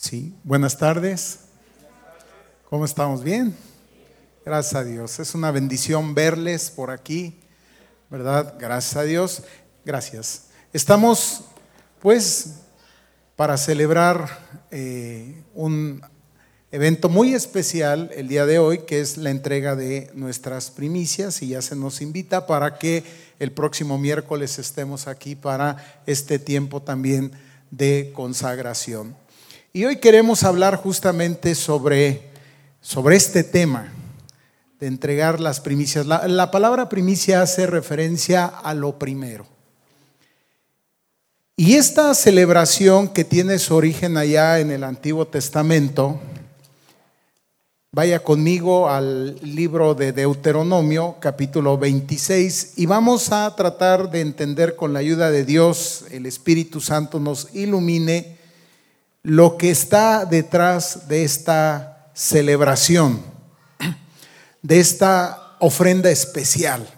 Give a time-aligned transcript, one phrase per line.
[0.00, 1.40] Sí, buenas tardes.
[2.70, 3.22] ¿Cómo estamos?
[3.22, 3.54] ¿Bien?
[4.46, 5.18] Gracias a Dios.
[5.18, 7.38] Es una bendición verles por aquí,
[8.08, 8.54] ¿verdad?
[8.58, 9.42] Gracias a Dios.
[9.84, 10.46] Gracias.
[10.72, 11.42] Estamos,
[12.00, 12.60] pues,
[13.36, 14.26] para celebrar
[14.70, 16.00] eh, un
[16.70, 21.48] evento muy especial el día de hoy, que es la entrega de nuestras primicias y
[21.48, 23.04] ya se nos invita para que
[23.38, 27.32] el próximo miércoles estemos aquí para este tiempo también
[27.70, 29.19] de consagración.
[29.72, 32.22] Y hoy queremos hablar justamente sobre,
[32.80, 33.92] sobre este tema
[34.80, 36.06] de entregar las primicias.
[36.06, 39.46] La, la palabra primicia hace referencia a lo primero.
[41.54, 46.18] Y esta celebración que tiene su origen allá en el Antiguo Testamento,
[47.92, 54.92] vaya conmigo al libro de Deuteronomio, capítulo 26, y vamos a tratar de entender con
[54.92, 58.39] la ayuda de Dios, el Espíritu Santo nos ilumine
[59.22, 63.22] lo que está detrás de esta celebración,
[64.62, 66.88] de esta ofrenda especial,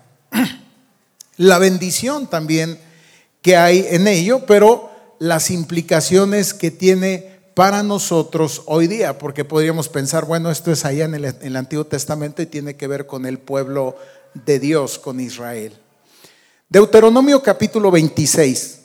[1.37, 2.79] la bendición también
[3.41, 9.89] que hay en ello, pero las implicaciones que tiene para nosotros hoy día, porque podríamos
[9.89, 13.07] pensar, bueno, esto es allá en el, en el, Antiguo Testamento y tiene que ver
[13.07, 13.97] con el pueblo
[14.47, 15.75] de Dios, con Israel.
[16.69, 18.82] Deuteronomio capítulo 26.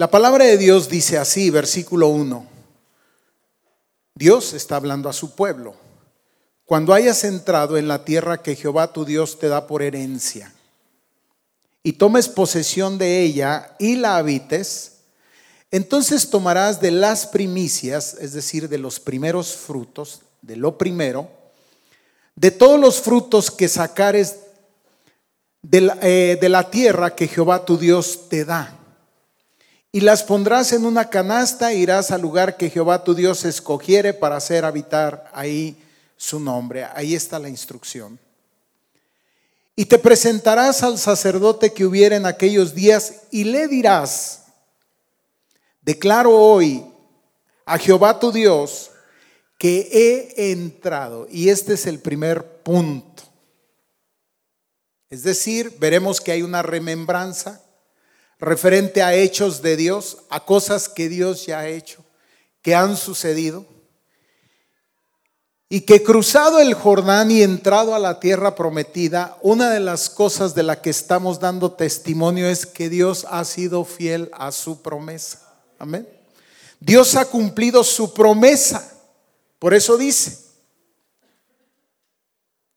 [0.00, 2.46] La palabra de Dios dice así, versículo 1.
[4.14, 5.74] Dios está hablando a su pueblo.
[6.64, 10.54] Cuando hayas entrado en la tierra que Jehová tu Dios te da por herencia,
[11.82, 15.00] y tomes posesión de ella y la habites,
[15.70, 21.30] entonces tomarás de las primicias, es decir, de los primeros frutos, de lo primero,
[22.36, 24.36] de todos los frutos que sacares
[25.60, 28.79] de la, eh, de la tierra que Jehová tu Dios te da
[29.92, 34.14] y las pondrás en una canasta e irás al lugar que Jehová tu Dios escogiere
[34.14, 35.76] para hacer habitar ahí
[36.16, 36.84] su nombre.
[36.94, 38.18] Ahí está la instrucción.
[39.74, 44.44] Y te presentarás al sacerdote que hubiera en aquellos días y le dirás,
[45.80, 46.84] declaro hoy
[47.64, 48.90] a Jehová tu Dios
[49.58, 51.26] que he entrado.
[51.30, 53.24] Y este es el primer punto.
[55.08, 57.60] Es decir, veremos que hay una remembranza
[58.40, 62.04] referente a hechos de Dios, a cosas que Dios ya ha hecho,
[62.62, 63.66] que han sucedido,
[65.72, 70.52] y que cruzado el Jordán y entrado a la tierra prometida, una de las cosas
[70.56, 75.40] de la que estamos dando testimonio es que Dios ha sido fiel a su promesa.
[75.78, 76.08] Amén.
[76.80, 78.92] Dios ha cumplido su promesa.
[79.60, 80.49] Por eso dice,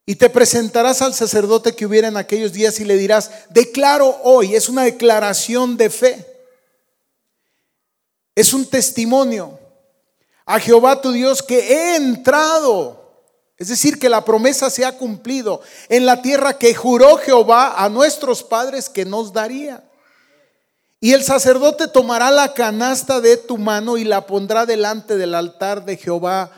[0.06, 4.56] y te presentarás al sacerdote que hubiera en aquellos días y le dirás, declaro hoy,
[4.56, 6.28] es una declaración de fe.
[8.36, 9.60] Es un testimonio
[10.46, 13.02] a Jehová tu Dios que he entrado.
[13.58, 17.88] Es decir, que la promesa se ha cumplido en la tierra que juró Jehová a
[17.88, 19.84] nuestros padres que nos daría.
[21.00, 25.86] Y el sacerdote tomará la canasta de tu mano y la pondrá delante del altar
[25.86, 26.52] de Jehová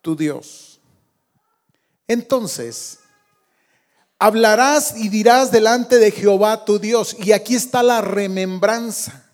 [0.00, 0.69] tu Dios.
[2.10, 2.98] Entonces,
[4.18, 7.14] hablarás y dirás delante de Jehová tu Dios.
[7.20, 9.30] Y aquí está la remembranza.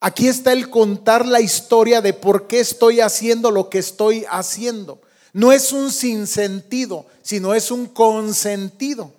[0.00, 5.02] Aquí está el contar la historia de por qué estoy haciendo lo que estoy haciendo.
[5.34, 9.12] No es un sinsentido, sino es un consentido.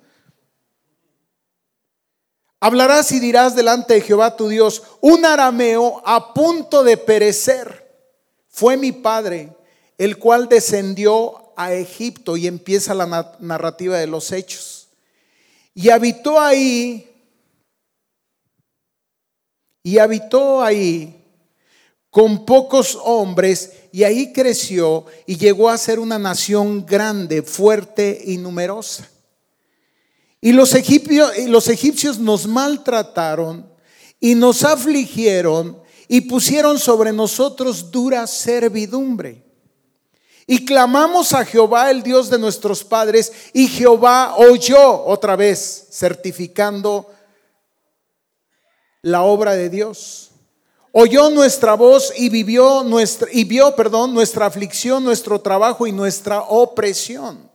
[2.58, 7.86] Hablarás y dirás delante de Jehová tu Dios, un arameo a punto de perecer
[8.48, 9.56] fue mi padre,
[9.96, 14.88] el cual descendió a Egipto y empieza la narrativa de los hechos.
[15.74, 17.10] Y habitó ahí,
[19.82, 21.24] y habitó ahí
[22.10, 28.36] con pocos hombres, y ahí creció y llegó a ser una nación grande, fuerte y
[28.36, 29.08] numerosa.
[30.40, 33.70] Y los egipcios, los egipcios nos maltrataron
[34.20, 39.45] y nos afligieron y pusieron sobre nosotros dura servidumbre.
[40.46, 47.10] Y clamamos a Jehová, el Dios de nuestros padres, y Jehová oyó otra vez, certificando
[49.02, 50.30] la obra de Dios.
[50.92, 56.40] Oyó nuestra voz y vivió nuestra y vio, perdón, nuestra aflicción, nuestro trabajo y nuestra
[56.40, 57.50] opresión.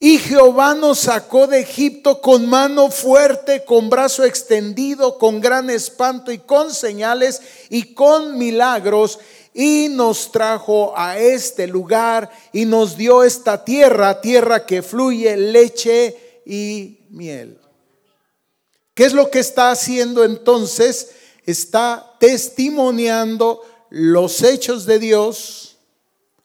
[0.00, 6.32] Y Jehová nos sacó de Egipto con mano fuerte, con brazo extendido, con gran espanto
[6.32, 7.40] y con señales
[7.70, 9.20] y con milagros
[9.54, 16.42] y nos trajo a este lugar y nos dio esta tierra, tierra que fluye leche
[16.44, 17.60] y miel.
[18.94, 21.12] ¿Qué es lo que está haciendo entonces?
[21.46, 25.78] Está testimoniando los hechos de Dios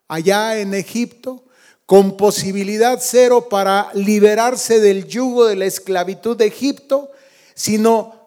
[0.08, 1.44] allá en Egipto
[1.88, 7.10] con posibilidad cero para liberarse del yugo de la esclavitud de Egipto,
[7.56, 8.19] sino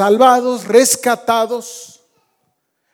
[0.00, 2.00] salvados, rescatados,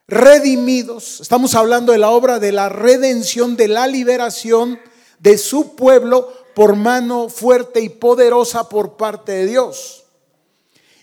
[0.08, 1.20] redimidos.
[1.20, 4.80] Estamos hablando de la obra de la redención, de la liberación
[5.20, 10.02] de su pueblo por mano fuerte y poderosa por parte de Dios.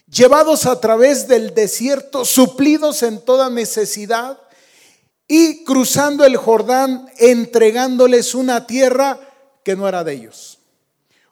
[0.08, 4.42] Llevados a través del desierto, suplidos en toda necesidad
[5.26, 9.22] y cruzando el Jordán, entregándoles una tierra
[9.64, 10.60] que no era de ellos.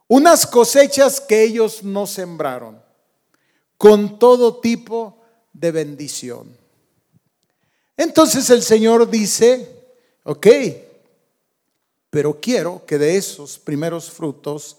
[0.08, 2.81] Unas cosechas que ellos no sembraron
[3.82, 5.18] con todo tipo
[5.54, 6.56] de bendición.
[7.98, 9.68] Entonces el Señor dice,
[10.22, 10.48] ok,
[12.12, 14.78] pero quiero que de esos primeros frutos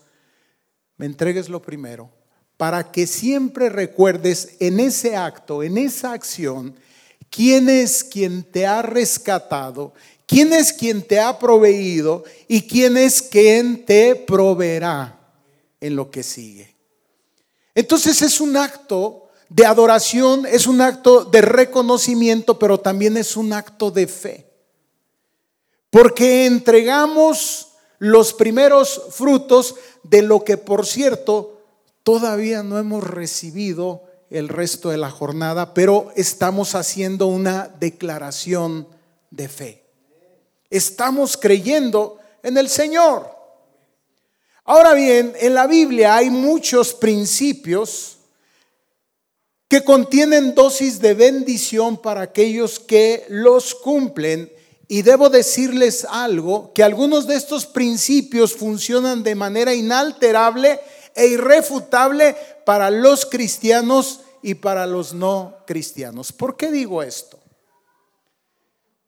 [0.99, 2.11] me entregues lo primero,
[2.57, 6.77] para que siempre recuerdes en ese acto, en esa acción,
[7.29, 9.95] quién es quien te ha rescatado,
[10.29, 15.19] quién es quien te ha proveído y quién es quien te proveerá
[15.81, 16.72] en lo que sigue.
[17.75, 23.53] Entonces es un acto de adoración, es un acto de reconocimiento, pero también es un
[23.53, 24.47] acto de fe.
[25.91, 31.61] Porque entregamos los primeros frutos de lo que, por cierto,
[32.03, 38.89] todavía no hemos recibido el resto de la jornada, pero estamos haciendo una declaración
[39.31, 39.85] de fe.
[40.71, 43.42] Estamos creyendo en el Señor.
[44.65, 48.19] Ahora bien, en la Biblia hay muchos principios
[49.69, 54.53] que contienen dosis de bendición para aquellos que los cumplen.
[54.87, 60.79] Y debo decirles algo, que algunos de estos principios funcionan de manera inalterable
[61.15, 62.37] e irrefutable
[62.67, 66.33] para los cristianos y para los no cristianos.
[66.33, 67.39] ¿Por qué digo esto?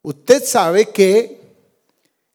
[0.01, 1.39] Usted sabe que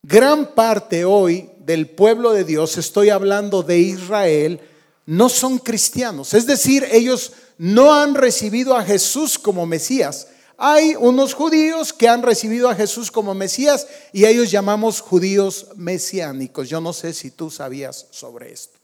[0.02, 4.60] gran parte hoy del pueblo de Dios, estoy hablando de Israel,
[5.06, 6.34] no son cristianos.
[6.34, 10.26] Es decir, ellos no han recibido a Jesús como Mesías.
[10.58, 16.68] Hay unos judíos que han recibido a Jesús como Mesías y ellos llamamos judíos mesiánicos.
[16.68, 18.80] Yo no sé si tú sabías sobre esto.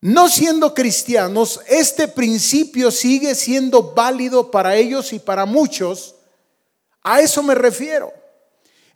[0.00, 6.14] No siendo cristianos, este principio sigue siendo válido para ellos y para muchos.
[7.02, 8.14] A eso me refiero.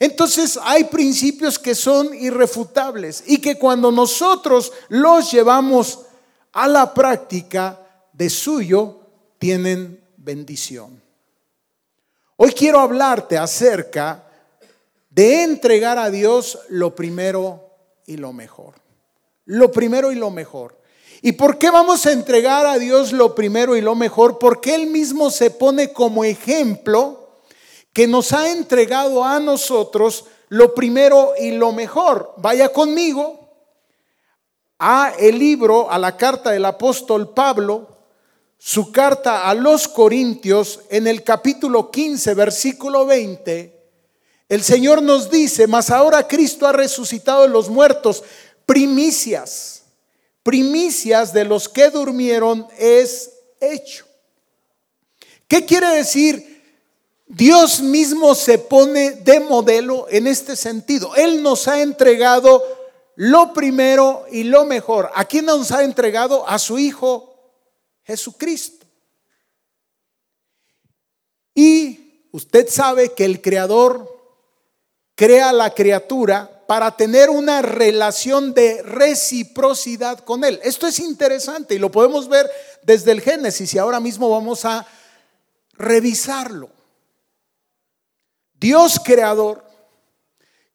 [0.01, 6.01] Entonces hay principios que son irrefutables y que cuando nosotros los llevamos
[6.53, 7.79] a la práctica
[8.15, 8.97] de suyo,
[9.39, 11.03] tienen bendición.
[12.37, 14.25] Hoy quiero hablarte acerca
[15.11, 17.69] de entregar a Dios lo primero
[18.07, 18.77] y lo mejor.
[19.45, 20.81] Lo primero y lo mejor.
[21.21, 24.39] ¿Y por qué vamos a entregar a Dios lo primero y lo mejor?
[24.39, 27.20] Porque Él mismo se pone como ejemplo
[27.93, 32.35] que nos ha entregado a nosotros lo primero y lo mejor.
[32.37, 33.49] Vaya conmigo
[34.79, 37.89] a el libro, a la carta del apóstol Pablo,
[38.59, 43.81] su carta a los Corintios en el capítulo 15, versículo 20.
[44.49, 48.25] El Señor nos dice, mas ahora Cristo ha resucitado de los muertos,
[48.67, 49.85] primicias,
[50.43, 54.07] primicias de los que durmieron es hecho.
[55.47, 56.50] ¿Qué quiere decir?
[57.33, 61.15] Dios mismo se pone de modelo en este sentido.
[61.15, 62.61] Él nos ha entregado
[63.15, 65.13] lo primero y lo mejor.
[65.15, 66.47] ¿A quién nos ha entregado?
[66.49, 67.33] A su Hijo
[68.03, 68.85] Jesucristo.
[71.55, 74.11] Y usted sabe que el Creador
[75.15, 80.59] crea la criatura para tener una relación de reciprocidad con Él.
[80.65, 82.51] Esto es interesante y lo podemos ver
[82.83, 84.85] desde el Génesis y ahora mismo vamos a
[85.75, 86.80] revisarlo.
[88.61, 89.65] Dios creador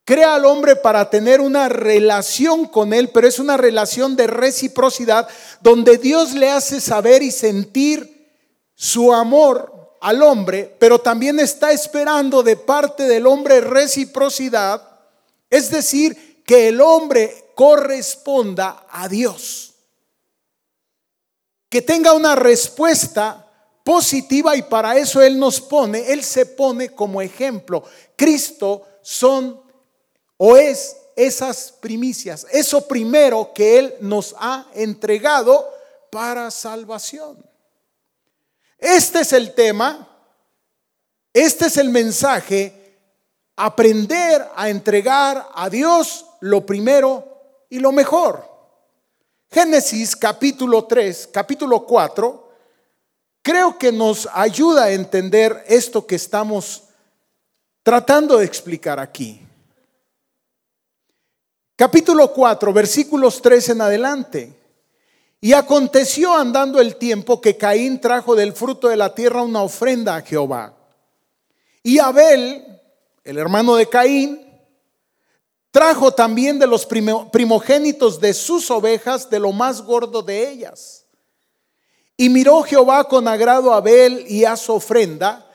[0.03, 5.27] crea al hombre para tener una relación con él, pero es una relación de reciprocidad
[5.61, 8.31] donde Dios le hace saber y sentir
[8.73, 14.81] su amor al hombre, pero también está esperando de parte del hombre reciprocidad,
[15.49, 19.73] es decir, que el hombre corresponda a Dios,
[21.69, 23.44] que tenga una respuesta
[23.85, 27.83] positiva y para eso Él nos pone, Él se pone como ejemplo.
[28.15, 29.61] Cristo son
[30.37, 35.69] o es esas primicias, eso primero que Él nos ha entregado
[36.11, 37.45] para salvación.
[38.79, 40.11] Este es el tema
[41.31, 42.99] Este es el mensaje,
[43.57, 48.49] aprender a entregar a Dios lo primero y lo mejor.
[49.51, 52.44] Génesis capítulo 3, capítulo 4,
[53.45, 56.85] creo que nos ayuda a entender esto que estamos
[57.83, 59.39] tratando de explicar aquí.
[61.75, 64.59] Capítulo 4, versículos 3 en adelante.
[65.39, 70.15] Y aconteció andando el tiempo que Caín trajo del fruto de la tierra una ofrenda
[70.15, 70.73] a Jehová.
[71.83, 72.81] Y Abel,
[73.23, 74.41] el hermano de Caín,
[75.69, 81.04] trajo también de los primogénitos de sus ovejas, de lo más gordo de ellas.
[82.17, 85.45] Y miró Jehová con agrado a Abel y a su ofrenda,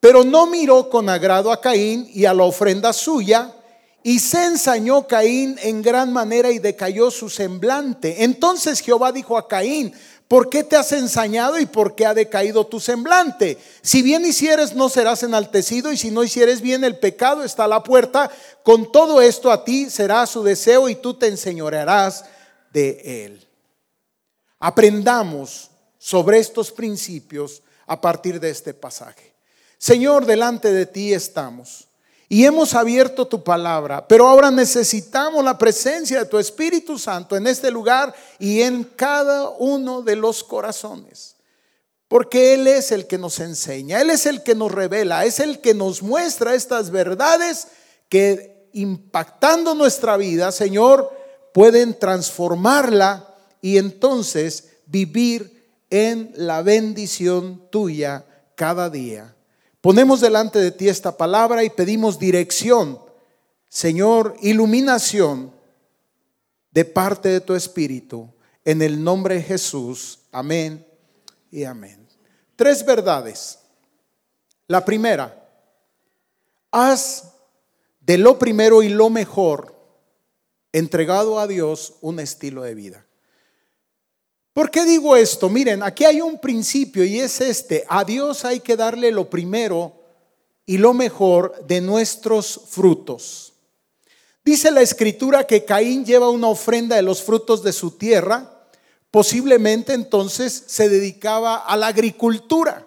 [0.00, 3.54] pero no miró con agrado a Caín y a la ofrenda suya,
[4.02, 8.24] y se ensañó Caín en gran manera y decayó su semblante.
[8.24, 9.92] Entonces Jehová dijo a Caín,
[10.28, 13.58] ¿por qué te has ensañado y por qué ha decaído tu semblante?
[13.82, 17.68] Si bien hicieres, no serás enaltecido, y si no hicieres bien, el pecado está a
[17.68, 18.30] la puerta.
[18.62, 22.24] Con todo esto a ti será su deseo y tú te enseñorearás
[22.72, 23.46] de él.
[24.60, 29.34] Aprendamos sobre estos principios a partir de este pasaje.
[29.78, 31.88] Señor, delante de ti estamos
[32.28, 37.46] y hemos abierto tu palabra, pero ahora necesitamos la presencia de tu Espíritu Santo en
[37.46, 41.36] este lugar y en cada uno de los corazones.
[42.06, 45.60] Porque Él es el que nos enseña, Él es el que nos revela, es el
[45.60, 47.68] que nos muestra estas verdades
[48.08, 51.12] que impactando nuestra vida, Señor,
[51.54, 55.57] pueden transformarla y entonces vivir
[55.90, 59.34] en la bendición tuya cada día.
[59.80, 62.98] Ponemos delante de ti esta palabra y pedimos dirección,
[63.68, 65.52] Señor, iluminación
[66.70, 68.32] de parte de tu Espíritu.
[68.64, 70.18] En el nombre de Jesús.
[70.30, 70.86] Amén
[71.50, 72.06] y amén.
[72.56, 73.58] Tres verdades.
[74.66, 75.48] La primera,
[76.70, 77.32] haz
[78.00, 79.74] de lo primero y lo mejor
[80.72, 83.07] entregado a Dios un estilo de vida.
[84.52, 85.48] ¿Por qué digo esto?
[85.48, 87.84] Miren, aquí hay un principio y es este.
[87.88, 89.92] A Dios hay que darle lo primero
[90.66, 93.52] y lo mejor de nuestros frutos.
[94.44, 98.66] Dice la escritura que Caín lleva una ofrenda de los frutos de su tierra.
[99.10, 102.86] Posiblemente entonces se dedicaba a la agricultura.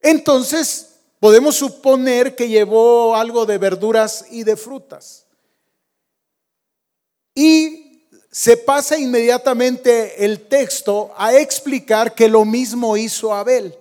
[0.00, 5.26] Entonces podemos suponer que llevó algo de verduras y de frutas.
[7.34, 7.85] Y
[8.36, 13.74] se pasa inmediatamente el texto a explicar que lo mismo hizo Abel,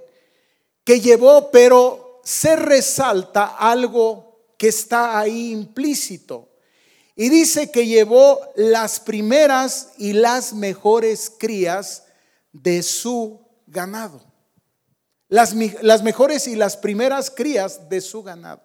[0.86, 6.48] que llevó, pero se resalta algo que está ahí implícito.
[7.18, 12.04] Y dice que llevó las primeras y las mejores crías
[12.54, 14.24] de su ganado.
[15.28, 18.62] Las, mejores y las primeras crías de su ganado.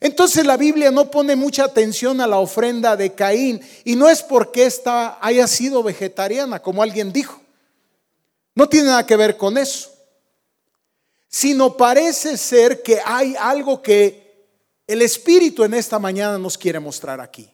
[0.00, 4.22] Entonces la Biblia no pone mucha atención a la ofrenda de Caín y no es
[4.22, 7.40] porque ésta haya sido vegetariana, como alguien dijo.
[8.54, 9.92] No tiene nada que ver con eso.
[11.28, 14.26] Sino parece ser que hay algo que
[14.86, 17.50] el Espíritu en esta mañana nos quiere mostrar aquí.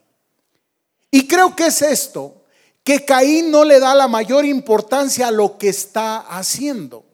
[1.11, 2.45] Y creo que es esto,
[2.85, 7.05] que Caín no le da la mayor importancia a lo que está haciendo.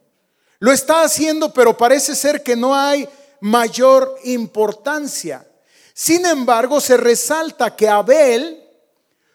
[0.59, 3.07] Lo está haciendo, pero parece ser que no hay
[3.41, 5.45] mayor importancia.
[5.93, 8.63] Sin embargo, se resalta que Abel,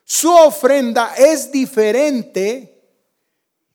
[0.05, 2.75] su ofrenda es diferente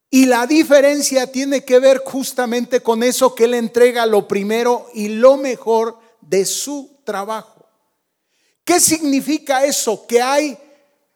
[0.09, 5.09] y la diferencia tiene que ver justamente con eso que él entrega lo primero y
[5.09, 7.67] lo mejor de su trabajo.
[8.63, 10.05] ¿Qué significa eso?
[10.07, 10.57] Que hay,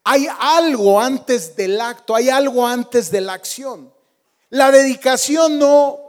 [0.03, 3.91] hay algo antes del acto, hay algo antes de la acción.
[4.49, 5.99] La dedicación no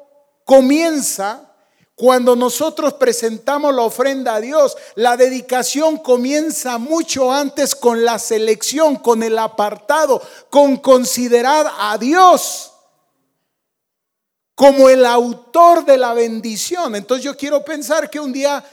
[0.44, 1.53] comienza
[1.94, 8.96] cuando nosotros presentamos la ofrenda a Dios, la dedicación comienza mucho antes con la selección,
[8.96, 10.20] con el apartado,
[10.50, 12.72] con considerar a Dios
[14.54, 16.94] como el autor de la bendición.
[16.94, 18.64] Entonces yo quiero pensar que un día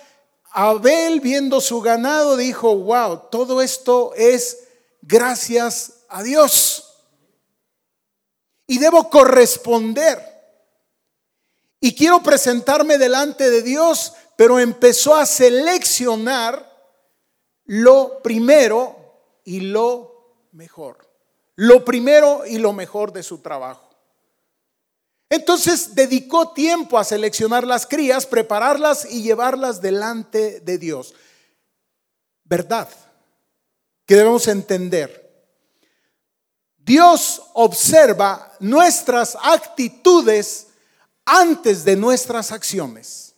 [0.52, 4.68] Abel viendo su ganado dijo, wow, todo esto es
[5.02, 6.88] gracias a Dios.
[8.68, 10.31] Y debo corresponder.
[11.84, 16.72] Y quiero presentarme delante de Dios, pero empezó a seleccionar
[17.66, 18.96] lo primero
[19.44, 21.10] y lo mejor.
[21.56, 23.90] Lo primero y lo mejor de su trabajo.
[25.28, 31.16] Entonces dedicó tiempo a seleccionar las crías, prepararlas y llevarlas delante de Dios.
[32.44, 32.90] Verdad
[34.06, 35.20] que debemos entender.
[36.78, 40.68] Dios observa nuestras actitudes
[41.26, 43.36] antes de nuestras acciones.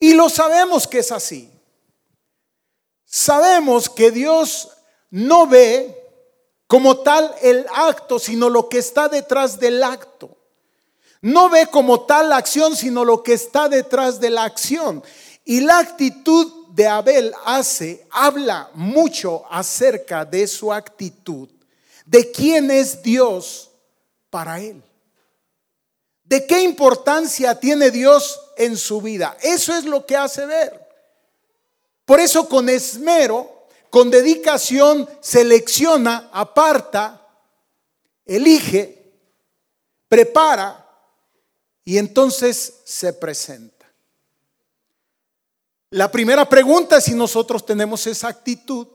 [0.00, 1.50] Y lo sabemos que es así.
[3.04, 4.68] Sabemos que Dios
[5.10, 5.94] no ve
[6.66, 10.36] como tal el acto, sino lo que está detrás del acto.
[11.20, 15.02] No ve como tal la acción, sino lo que está detrás de la acción.
[15.44, 21.48] Y la actitud de Abel hace, habla mucho acerca de su actitud,
[22.04, 23.70] de quién es Dios
[24.30, 24.82] para él.
[26.28, 29.38] ¿De qué importancia tiene Dios en su vida?
[29.40, 30.78] Eso es lo que hace ver.
[32.04, 37.26] Por eso con esmero, con dedicación, selecciona, aparta,
[38.26, 39.10] elige,
[40.06, 40.86] prepara
[41.82, 43.90] y entonces se presenta.
[45.88, 48.86] La primera pregunta es si nosotros tenemos esa actitud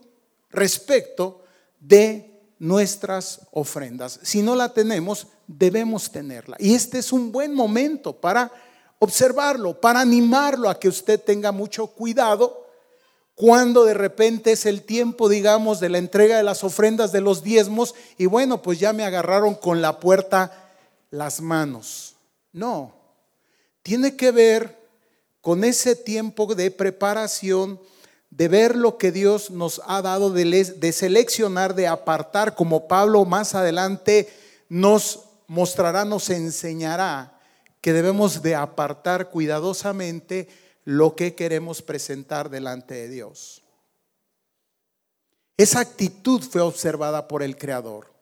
[0.50, 1.42] respecto
[1.80, 2.33] de
[2.64, 4.18] nuestras ofrendas.
[4.22, 6.56] Si no la tenemos, debemos tenerla.
[6.58, 8.50] Y este es un buen momento para
[8.98, 12.66] observarlo, para animarlo a que usted tenga mucho cuidado
[13.34, 17.42] cuando de repente es el tiempo, digamos, de la entrega de las ofrendas de los
[17.42, 20.72] diezmos y bueno, pues ya me agarraron con la puerta
[21.10, 22.16] las manos.
[22.50, 22.94] No,
[23.82, 24.78] tiene que ver
[25.42, 27.78] con ese tiempo de preparación
[28.36, 33.54] de ver lo que Dios nos ha dado, de, seleccionar, de apartar, como Pablo más
[33.54, 34.28] adelante
[34.68, 37.38] nos mostrará, nos enseñará
[37.80, 40.48] que debemos de apartar cuidadosamente
[40.84, 43.62] lo que queremos presentar delante de Dios.
[45.56, 48.12] Esa actitud fue observada por el Creador.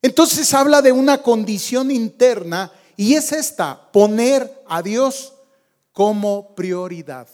[0.00, 5.32] Entonces habla de una condición interna y es esta, poner a Dios
[5.90, 7.26] como prioridad.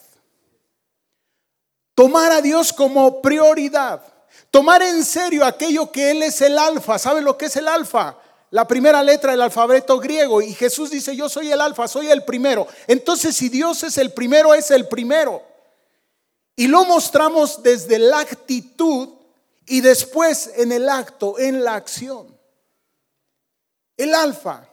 [2.02, 4.02] Tomar a Dios como prioridad.
[4.50, 6.98] Tomar en serio aquello que Él es el alfa.
[6.98, 8.18] ¿Sabe lo que es el alfa?
[8.50, 10.42] La primera letra del alfabeto griego.
[10.42, 12.66] Y Jesús dice, yo soy el alfa, soy el primero.
[12.88, 15.44] Entonces, si Dios es el primero, es el primero.
[16.56, 19.10] Y lo mostramos desde la actitud
[19.66, 22.36] y después en el acto, en la acción.
[23.96, 24.68] El alfa.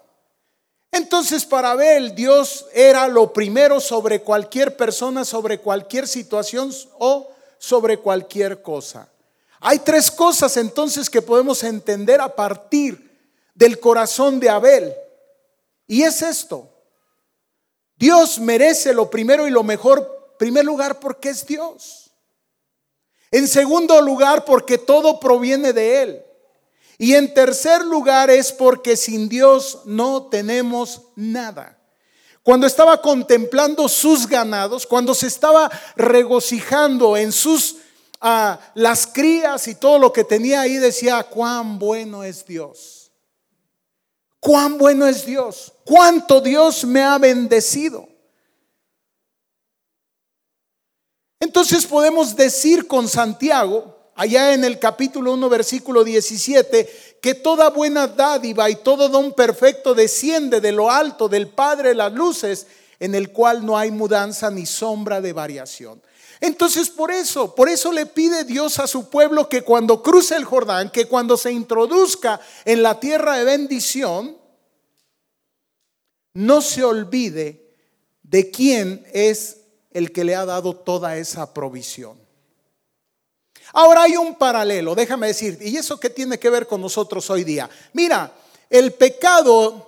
[0.92, 8.00] Entonces para Abel Dios era lo primero sobre cualquier persona, sobre cualquier situación o sobre
[8.00, 9.10] cualquier cosa.
[9.60, 13.10] Hay tres cosas entonces que podemos entender a partir
[13.54, 14.96] del corazón de Abel.
[15.86, 16.70] Y es esto.
[17.96, 22.12] Dios merece lo primero y lo mejor, primer lugar porque es Dios.
[23.32, 26.26] En segundo lugar porque todo proviene de Él.
[27.02, 31.80] Y en tercer lugar es porque sin Dios no tenemos nada.
[32.44, 37.78] Cuando estaba contemplando sus ganados, cuando se estaba regocijando en sus
[38.20, 43.12] ah, las crías y todo lo que tenía ahí, decía, cuán bueno es Dios.
[44.42, 45.72] Cuán bueno es Dios.
[45.86, 48.10] Cuánto Dios me ha bendecido.
[51.40, 58.06] Entonces podemos decir con Santiago, allá en el capítulo 1, versículo 17, que toda buena
[58.06, 62.68] dádiva y todo don perfecto desciende de lo alto del Padre de las luces,
[63.00, 66.02] en el cual no hay mudanza ni sombra de variación.
[66.42, 70.44] Entonces por eso, por eso le pide Dios a su pueblo que cuando cruce el
[70.44, 74.38] Jordán, que cuando se introduzca en la tierra de bendición,
[76.34, 77.74] no se olvide
[78.24, 82.29] de quién es el que le ha dado toda esa provisión.
[83.74, 87.44] Ahora hay un paralelo, déjame decir, ¿y eso qué tiene que ver con nosotros hoy
[87.44, 87.70] día?
[87.94, 88.32] Mira,
[88.70, 89.88] el pecado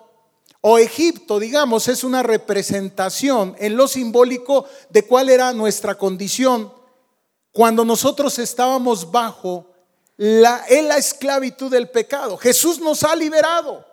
[0.61, 6.71] o Egipto, digamos, es una representación en lo simbólico de cuál era nuestra condición
[7.51, 9.67] cuando nosotros estábamos bajo
[10.17, 12.37] la, la esclavitud del pecado.
[12.37, 13.85] Jesús nos ha liberado,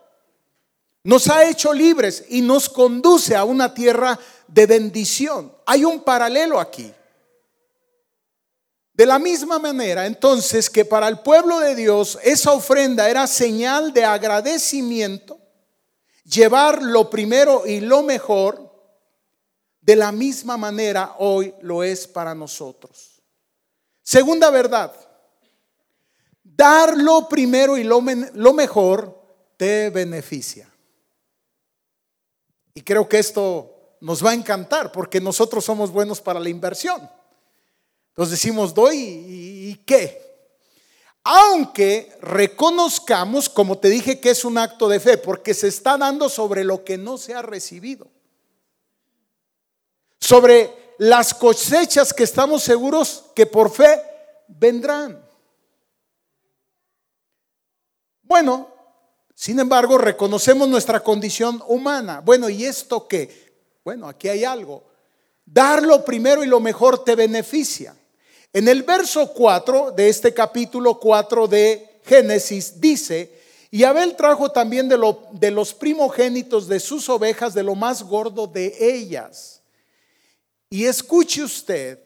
[1.02, 5.52] nos ha hecho libres y nos conduce a una tierra de bendición.
[5.64, 6.92] Hay un paralelo aquí.
[8.98, 13.92] De la misma manera, entonces, que para el pueblo de Dios esa ofrenda era señal
[13.92, 15.38] de agradecimiento,
[16.24, 18.74] llevar lo primero y lo mejor,
[19.80, 23.22] de la misma manera hoy lo es para nosotros.
[24.02, 24.92] Segunda verdad,
[26.42, 28.02] dar lo primero y lo,
[28.34, 29.16] lo mejor
[29.56, 30.68] te beneficia.
[32.74, 37.08] Y creo que esto nos va a encantar porque nosotros somos buenos para la inversión.
[38.18, 40.20] Nos decimos, doy y, qué.
[41.22, 46.28] Aunque reconozcamos, como te dije, que es un acto de fe, porque se está dando
[46.28, 48.08] sobre lo que no se ha recibido.
[50.18, 54.02] Sobre las cosechas que estamos seguros que por fe
[54.48, 55.24] vendrán.
[58.22, 58.68] Bueno,
[59.32, 62.18] sin embargo, reconocemos nuestra condición humana.
[62.18, 63.78] Bueno, ¿y esto qué?
[63.84, 64.82] Bueno, aquí hay algo.
[65.44, 67.94] Dar lo primero y lo mejor te beneficia.
[68.52, 73.38] En el verso 4 de este capítulo 4 de Génesis dice,
[73.70, 74.98] y Abel trajo también de,
[75.32, 79.60] de los primogénitos de sus ovejas, de lo más gordo de ellas.
[80.70, 81.98] Y escuche usted,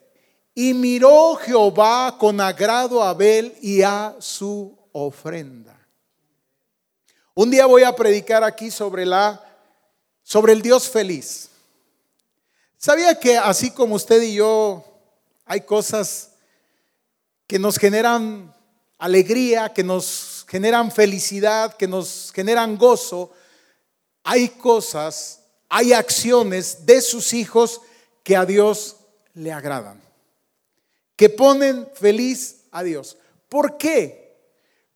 [0.55, 5.79] y miró Jehová con agrado a Abel y a su ofrenda.
[7.35, 9.41] Un día voy a predicar aquí sobre la
[10.23, 11.49] sobre el Dios feliz.
[12.77, 14.85] ¿Sabía que así como usted y yo
[15.45, 16.32] hay cosas
[17.53, 18.51] que nos generan
[18.97, 23.31] alegría, que nos generan felicidad, que nos generan gozo?
[24.25, 27.83] Hay cosas, hay acciones de sus hijos
[28.23, 28.97] que a Dios
[29.35, 30.01] le agradan,
[31.15, 33.19] que ponen feliz a Dios.
[33.51, 34.35] ¿Por qué?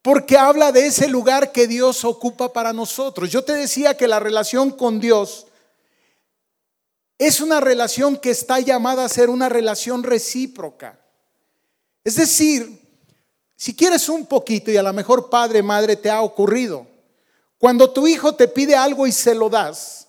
[0.01, 3.31] Porque habla de ese lugar que Dios ocupa para nosotros.
[3.31, 5.47] Yo te decía que la relación con Dios
[7.19, 11.03] es una relación que está llamada a ser una relación recíproca.
[12.07, 12.81] Es decir,
[13.57, 16.87] si quieres un poquito y a lo mejor padre, madre te ha ocurrido,
[17.59, 20.07] cuando tu hijo te pide algo y se lo das,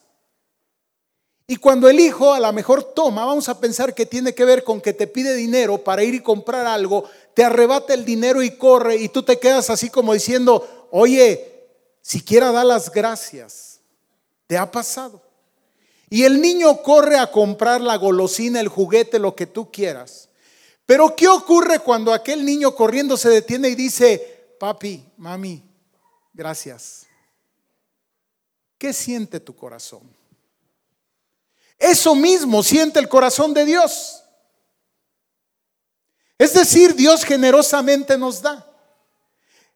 [1.47, 4.63] y cuando el hijo a lo mejor toma, vamos a pensar que tiene que ver
[4.63, 8.51] con que te pide dinero para ir y comprar algo, te arrebata el dinero y
[8.51, 11.65] corre y tú te quedas así como diciendo, oye,
[12.03, 13.79] siquiera da las gracias.
[14.45, 15.19] ¿Te ha pasado?
[16.11, 20.27] Y el niño corre a comprar la golosina, el juguete, lo que tú quieras.
[20.87, 25.61] Pero ¿qué ocurre cuando aquel niño corriendo se detiene y dice, papi, mami,
[26.33, 27.05] gracias?
[28.77, 30.01] ¿Qué siente tu corazón?
[31.77, 34.23] Eso mismo siente el corazón de Dios.
[36.37, 38.65] Es decir, Dios generosamente nos da.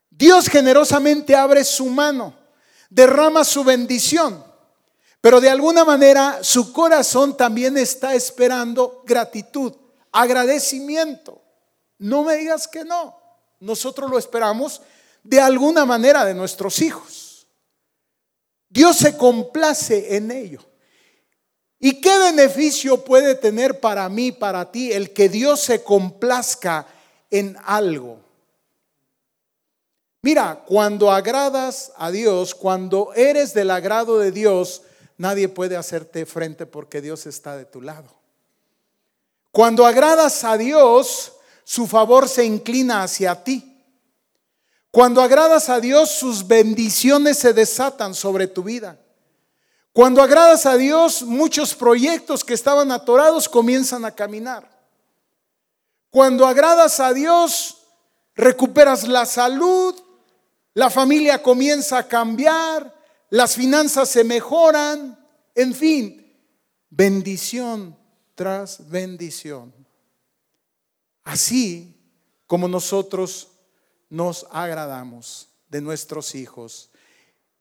[0.09, 2.33] Dios generosamente abre su mano,
[2.89, 4.45] derrama su bendición.
[5.19, 9.73] Pero de alguna manera su corazón también está esperando gratitud,
[10.11, 11.41] agradecimiento.
[11.97, 13.19] No me digas que no.
[13.59, 14.81] Nosotros lo esperamos
[15.23, 17.47] de alguna manera de nuestros hijos.
[18.69, 20.65] Dios se complace en ello.
[21.79, 26.87] ¿Y qué beneficio puede tener para mí, para ti, el que Dios se complazca
[27.29, 28.19] en algo?
[30.21, 34.83] Mira, cuando agradas a Dios, cuando eres del agrado de Dios,
[35.17, 38.20] nadie puede hacerte frente porque Dios está de tu lado.
[39.51, 41.33] Cuando agradas a Dios,
[41.65, 43.67] su favor se inclina hacia ti.
[44.91, 48.97] Cuando agradas a Dios, sus bendiciones se desatan sobre tu vida.
[49.93, 54.69] Cuando agradas a Dios, muchos proyectos que estaban atorados comienzan a caminar.
[56.09, 57.77] Cuando agradas a Dios,
[58.35, 59.95] recuperas la salud,
[60.73, 62.93] la familia comienza a cambiar,
[63.29, 65.17] las finanzas se mejoran,
[65.55, 66.37] en fin,
[66.89, 68.00] bendición
[68.89, 69.73] bendición.
[71.23, 71.95] Así
[72.47, 73.49] como nosotros
[74.09, 76.89] nos agradamos de nuestros hijos.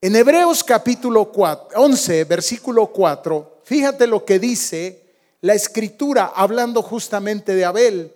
[0.01, 7.65] En Hebreos capítulo 11, versículo 4, fíjate lo que dice la escritura hablando justamente de
[7.65, 8.15] Abel.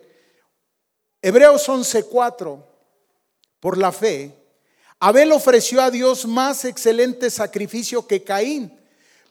[1.22, 2.66] Hebreos 11, 4,
[3.60, 4.34] por la fe,
[4.98, 8.75] Abel ofreció a Dios más excelente sacrificio que Caín,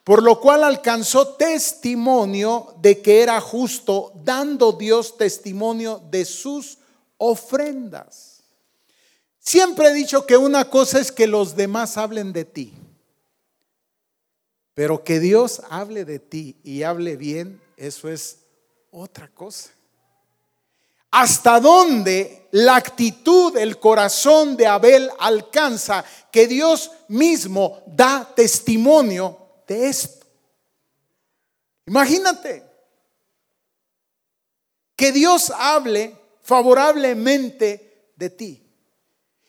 [0.05, 6.77] por lo cual alcanzó testimonio de que era justo, dando Dios testimonio de sus
[7.17, 8.43] ofrendas.
[9.39, 12.73] Siempre he dicho que una cosa es que los demás hablen de ti,
[14.73, 18.37] pero que Dios hable de ti y hable bien, eso es
[18.91, 19.75] otra cosa
[21.15, 29.87] hasta dónde la actitud, el corazón de Abel alcanza, que Dios mismo da testimonio de
[29.87, 30.25] esto.
[31.85, 32.63] Imagínate
[34.95, 38.63] que Dios hable favorablemente de ti.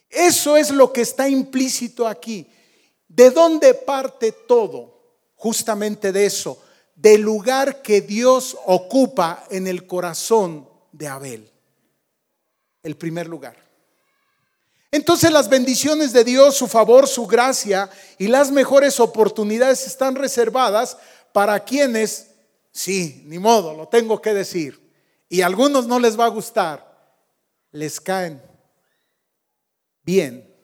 [0.09, 2.51] Eso es lo que está implícito aquí.
[3.09, 4.95] ¿De dónde parte todo?
[5.37, 6.63] Justamente de eso,
[6.95, 11.53] del lugar que Dios ocupa en el corazón de Abel
[12.87, 13.57] el primer lugar.
[14.91, 20.97] Entonces las bendiciones de Dios, su favor, su gracia y las mejores oportunidades están reservadas
[21.33, 22.31] para quienes,
[22.73, 24.81] sí, ni modo, lo tengo que decir,
[25.29, 26.87] y a algunos no les va a gustar,
[27.73, 28.41] les caen
[30.03, 30.55] bien,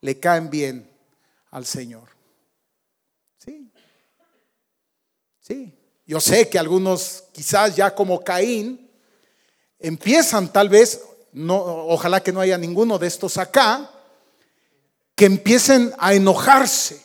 [0.00, 0.90] le caen bien
[1.50, 2.08] al Señor.
[3.38, 3.70] Sí,
[5.40, 5.76] sí.
[6.06, 8.90] Yo sé que algunos quizás ya como Caín
[9.78, 11.00] empiezan tal vez
[11.32, 13.90] no, ojalá que no haya ninguno de estos acá,
[15.14, 17.04] que empiecen a enojarse,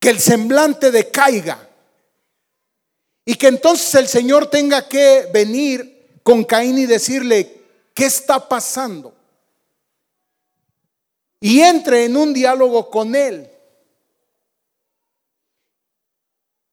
[0.00, 1.68] que el semblante decaiga
[3.24, 9.14] Y que entonces el Señor tenga que venir con Caín y decirle, ¿qué está pasando?
[11.40, 13.50] Y entre en un diálogo con él.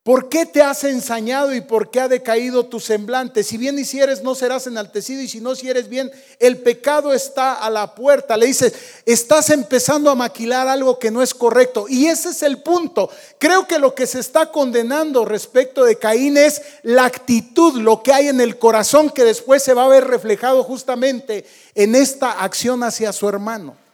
[0.06, 3.44] ¿Por qué te has ensañado y por qué ha decaído tu semblante?
[3.44, 7.72] Si bien hicieres, no serás enaltecido y si no hicieres bien, el pecado está a
[7.72, 8.38] la puerta.
[8.38, 8.76] Le dices,
[9.08, 11.88] estás empezando a maquilar algo que no es correcto.
[11.90, 13.10] Y ese es el punto.
[13.40, 18.14] Creo que lo que se está condenando respecto de Caín es la actitud, lo que
[18.14, 22.84] hay en el corazón que después se va a ver reflejado justamente en esta acción
[22.84, 23.85] hacia su hermano.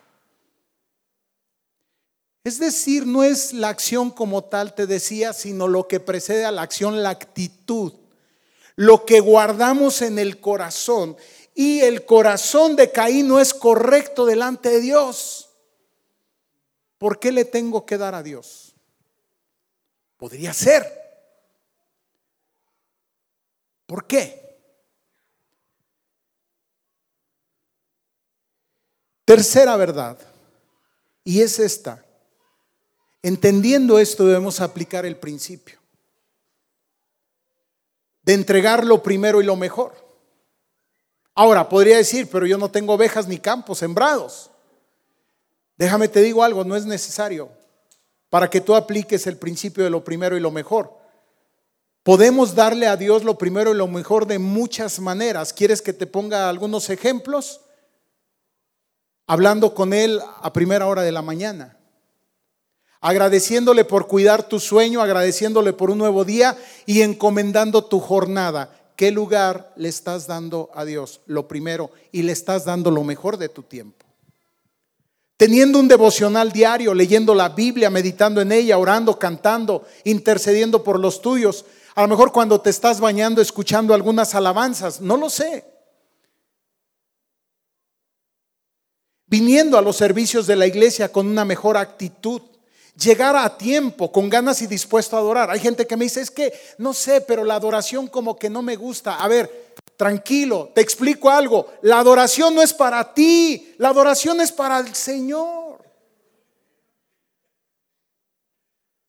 [2.44, 6.52] Es decir, no es la acción como tal, te decía, sino lo que precede a
[6.52, 7.94] la acción, la actitud,
[8.76, 11.16] lo que guardamos en el corazón.
[11.54, 15.50] Y el corazón de Caín no es correcto delante de Dios.
[16.98, 18.74] ¿Por qué le tengo que dar a Dios?
[20.18, 21.02] Podría ser.
[23.86, 24.40] ¿Por qué?
[29.26, 30.18] Tercera verdad,
[31.24, 32.04] y es esta.
[33.24, 35.82] Entendiendo esto debemos aplicar el principio
[38.24, 39.94] de entregar lo primero y lo mejor.
[41.34, 44.52] Ahora, podría decir, pero yo no tengo ovejas ni campos sembrados.
[45.78, 47.50] Déjame te digo algo, no es necesario
[48.30, 50.98] para que tú apliques el principio de lo primero y lo mejor.
[52.04, 55.54] Podemos darle a Dios lo primero y lo mejor de muchas maneras.
[55.54, 57.62] ¿Quieres que te ponga algunos ejemplos?
[59.28, 61.81] Hablando con Él a primera hora de la mañana
[63.02, 68.78] agradeciéndole por cuidar tu sueño, agradeciéndole por un nuevo día y encomendando tu jornada.
[68.96, 71.22] ¿Qué lugar le estás dando a Dios?
[71.26, 74.06] Lo primero, y le estás dando lo mejor de tu tiempo.
[75.36, 81.20] Teniendo un devocional diario, leyendo la Biblia, meditando en ella, orando, cantando, intercediendo por los
[81.20, 81.66] tuyos.
[81.96, 85.66] A lo mejor cuando te estás bañando, escuchando algunas alabanzas, no lo sé.
[89.26, 92.51] Viniendo a los servicios de la iglesia con una mejor actitud
[92.96, 95.50] llegar a tiempo, con ganas y dispuesto a adorar.
[95.50, 98.62] Hay gente que me dice, es que no sé, pero la adoración como que no
[98.62, 99.16] me gusta.
[99.16, 101.74] A ver, tranquilo, te explico algo.
[101.82, 105.80] La adoración no es para ti, la adoración es para el Señor.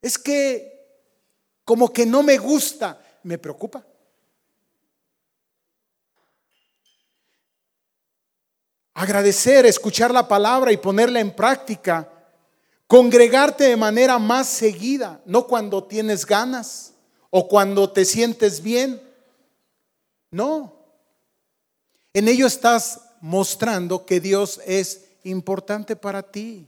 [0.01, 0.73] Es que
[1.64, 3.85] como que no me gusta, me preocupa.
[8.95, 12.12] Agradecer, escuchar la palabra y ponerla en práctica
[12.93, 16.93] Congregarte de manera más seguida, no cuando tienes ganas
[17.31, 19.01] o cuando te sientes bien.
[20.31, 20.75] No.
[22.13, 26.67] En ello estás mostrando que Dios es importante para ti.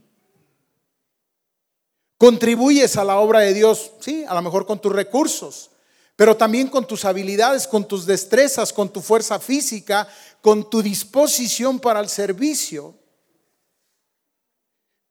[2.17, 5.69] Contribuyes a la obra de Dios, sí, a lo mejor con tus recursos,
[6.15, 10.07] pero también con tus habilidades, con tus destrezas, con tu fuerza física,
[10.41, 12.95] con tu disposición para el servicio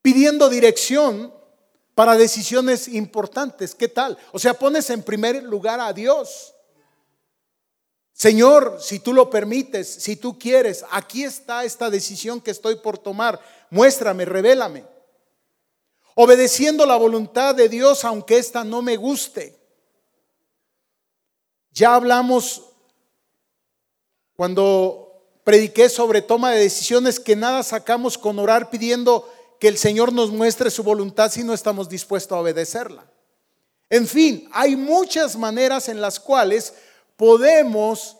[0.05, 1.33] pidiendo dirección
[1.95, 3.73] para decisiones importantes.
[3.73, 4.15] ¿Qué tal?
[4.33, 6.53] O sea, pones en primer lugar a Dios.
[8.13, 12.99] Señor, si tú lo permites, si tú quieres, aquí está esta decisión que estoy por
[12.99, 13.39] tomar.
[13.71, 14.85] Muéstrame, revélame.
[16.13, 19.59] Obedeciendo la voluntad de Dios, aunque esta no me guste.
[21.71, 22.61] Ya hablamos
[24.35, 25.05] cuando
[25.43, 30.31] prediqué sobre toma de decisiones que nada sacamos con orar pidiendo que el Señor nos
[30.31, 33.05] muestre su voluntad si no estamos dispuestos a obedecerla.
[33.89, 36.73] En fin, hay muchas maneras en las cuales
[37.15, 38.17] podemos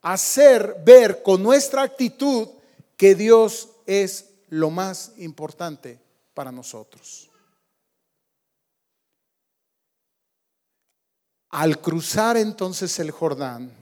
[0.00, 2.48] hacer ver con nuestra actitud
[2.96, 6.00] que Dios es lo más importante
[6.34, 7.30] para nosotros.
[11.50, 13.72] Al cruzar entonces el Jordán,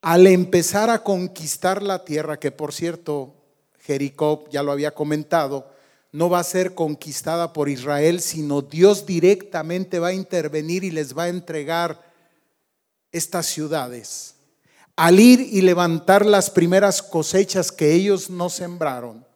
[0.00, 3.41] al empezar a conquistar la tierra, que por cierto
[3.82, 5.70] Jericó, ya lo había comentado,
[6.12, 11.16] no va a ser conquistada por Israel, sino Dios directamente va a intervenir y les
[11.16, 12.00] va a entregar
[13.10, 14.34] estas ciudades.
[14.94, 19.26] Al ir y levantar las primeras cosechas que ellos no sembraron,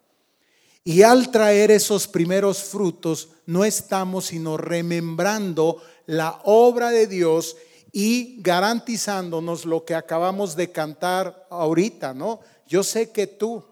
[0.85, 7.57] y al traer esos primeros frutos, no estamos sino remembrando la obra de Dios
[7.91, 12.39] y garantizándonos lo que acabamos de cantar ahorita, ¿no?
[12.69, 13.65] Yo sé que tú,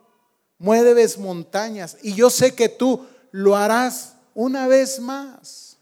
[0.64, 5.77] mueves montañas y yo sé que tú lo harás una vez más.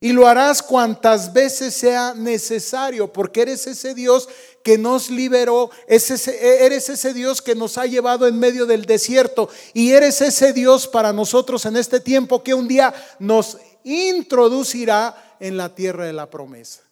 [0.00, 4.28] Y lo harás cuantas veces sea necesario, porque eres ese Dios
[4.62, 9.92] que nos liberó, eres ese Dios que nos ha llevado en medio del desierto y
[9.92, 15.74] eres ese Dios para nosotros en este tiempo que un día nos introducirá en la
[15.74, 16.82] tierra de la promesa.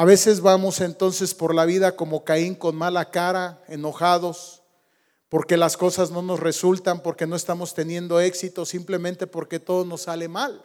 [0.00, 4.62] A veces vamos entonces por la vida como Caín con mala cara, enojados,
[5.28, 10.02] porque las cosas no nos resultan, porque no estamos teniendo éxito, simplemente porque todo nos
[10.02, 10.64] sale mal.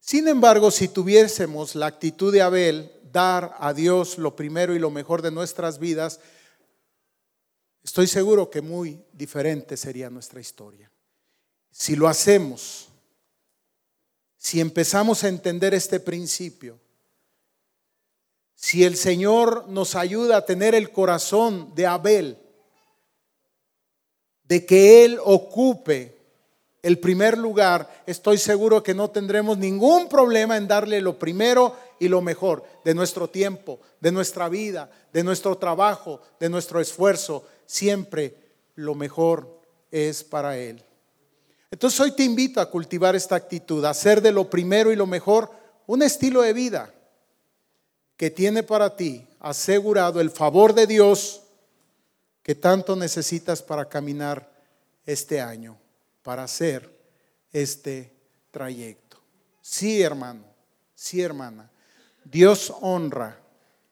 [0.00, 4.90] Sin embargo, si tuviésemos la actitud de Abel, dar a Dios lo primero y lo
[4.90, 6.18] mejor de nuestras vidas,
[7.84, 10.90] estoy seguro que muy diferente sería nuestra historia.
[11.70, 12.89] Si lo hacemos,
[14.40, 16.80] si empezamos a entender este principio,
[18.54, 22.38] si el Señor nos ayuda a tener el corazón de Abel,
[24.44, 26.16] de que Él ocupe
[26.82, 32.08] el primer lugar, estoy seguro que no tendremos ningún problema en darle lo primero y
[32.08, 37.44] lo mejor de nuestro tiempo, de nuestra vida, de nuestro trabajo, de nuestro esfuerzo.
[37.66, 38.34] Siempre
[38.74, 40.82] lo mejor es para Él.
[41.70, 45.06] Entonces hoy te invito a cultivar esta actitud, a hacer de lo primero y lo
[45.06, 45.50] mejor
[45.86, 46.92] un estilo de vida
[48.16, 51.42] que tiene para ti asegurado el favor de Dios
[52.42, 54.50] que tanto necesitas para caminar
[55.06, 55.78] este año
[56.22, 56.90] para hacer
[57.52, 58.12] este
[58.50, 59.18] trayecto.
[59.60, 60.44] Sí, hermano,
[60.94, 61.70] sí, hermana.
[62.24, 63.38] Dios honra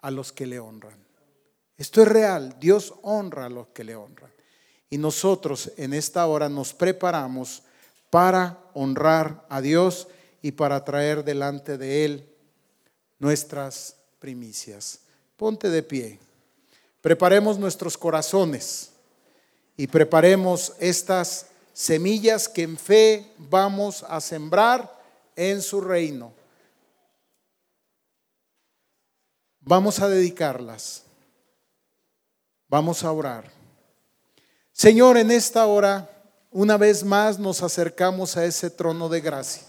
[0.01, 0.99] a los que le honran.
[1.77, 2.57] Esto es real.
[2.59, 4.31] Dios honra a los que le honran.
[4.91, 7.62] Y nosotros en esta hora nos preparamos
[8.11, 10.09] para honrar a Dios
[10.42, 12.29] y para traer delante de Él
[13.18, 15.01] nuestras primicias.
[15.37, 16.18] Ponte de pie.
[17.01, 18.90] Preparemos nuestros corazones
[19.77, 25.01] y preparemos estas semillas que en fe vamos a sembrar
[25.37, 26.33] en su reino.
[29.61, 31.05] Vamos a dedicarlas.
[32.68, 33.51] Vamos a orar.
[34.73, 36.17] Señor, en esta hora,
[36.50, 39.62] una vez más nos acercamos a ese trono de gracia.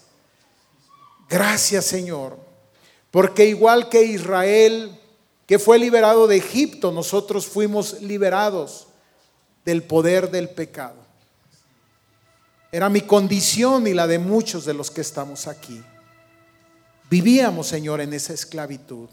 [1.28, 2.38] Gracias, Señor,
[3.10, 4.98] porque igual que Israel,
[5.46, 8.88] que fue liberado de Egipto, nosotros fuimos liberados
[9.64, 10.96] del poder del pecado.
[12.72, 15.82] Era mi condición y la de muchos de los que estamos aquí.
[17.10, 19.08] Vivíamos, Señor, en esa esclavitud.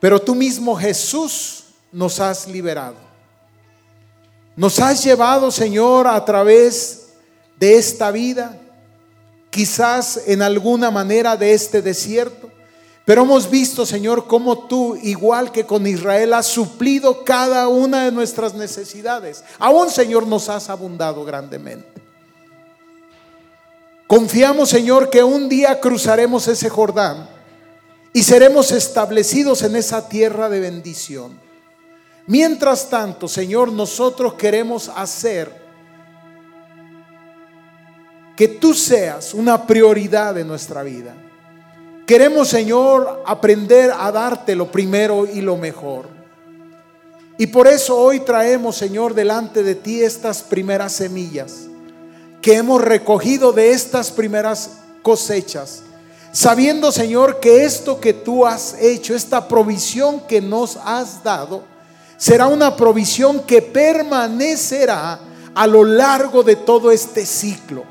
[0.00, 3.13] Pero tú mismo, Jesús, nos has liberado.
[4.56, 7.08] Nos has llevado, Señor, a través
[7.58, 8.56] de esta vida,
[9.50, 12.50] quizás en alguna manera de este desierto.
[13.04, 18.12] Pero hemos visto, Señor, cómo tú, igual que con Israel, has suplido cada una de
[18.12, 19.44] nuestras necesidades.
[19.58, 22.02] Aún, Señor, nos has abundado grandemente.
[24.06, 27.28] Confiamos, Señor, que un día cruzaremos ese Jordán
[28.12, 31.43] y seremos establecidos en esa tierra de bendición.
[32.26, 35.64] Mientras tanto, Señor, nosotros queremos hacer
[38.36, 41.14] que tú seas una prioridad de nuestra vida.
[42.06, 46.08] Queremos, Señor, aprender a darte lo primero y lo mejor.
[47.36, 51.68] Y por eso hoy traemos, Señor, delante de ti estas primeras semillas
[52.40, 55.82] que hemos recogido de estas primeras cosechas,
[56.30, 61.64] sabiendo, Señor, que esto que tú has hecho, esta provisión que nos has dado,
[62.16, 65.20] será una provisión que permanecerá
[65.54, 67.84] a lo largo de todo este ciclo.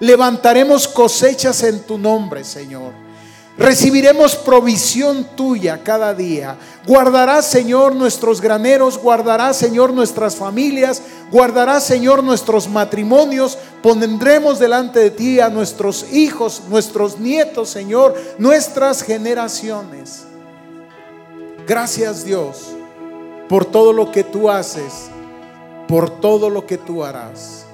[0.00, 3.04] Levantaremos cosechas en tu nombre, Señor.
[3.56, 6.56] Recibiremos provisión tuya cada día.
[6.88, 11.00] Guardarás, Señor, nuestros graneros, guardarás, Señor, nuestras familias,
[11.30, 13.56] guardarás, Señor, nuestros matrimonios.
[13.80, 20.24] Pondremos delante de ti a nuestros hijos, nuestros nietos, Señor, nuestras generaciones.
[21.64, 22.74] Gracias, Dios,
[23.48, 25.10] por todo lo que tú haces,
[25.88, 27.66] por todo lo que tú harás.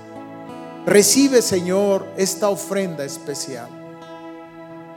[0.87, 3.81] Recibe, Señor, esta ofrenda especial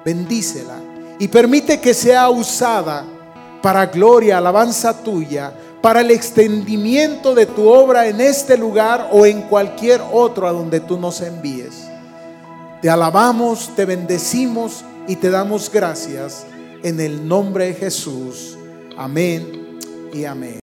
[0.03, 0.79] bendícela
[1.19, 3.05] y permite que sea usada
[3.61, 9.43] para gloria, alabanza tuya, para el extendimiento de tu obra en este lugar o en
[9.43, 11.87] cualquier otro a donde tú nos envíes.
[12.81, 16.45] Te alabamos, te bendecimos y te damos gracias
[16.83, 18.57] en el nombre de Jesús.
[18.97, 19.79] Amén
[20.13, 20.51] y amén.